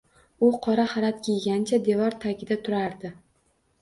U 0.47 0.47
qora 0.67 0.85
xalat 0.93 1.21
kiygancha 1.27 1.81
devor 1.89 2.19
tagida 2.25 2.59
turardi 2.67 3.13